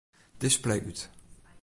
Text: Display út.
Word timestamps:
Display 0.43 0.79
út. 0.89 0.99